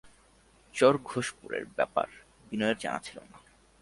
[0.73, 2.07] চর-ঘোষপুরের ব্যাপার
[2.49, 3.37] বিনয়ের জানা ছিল না।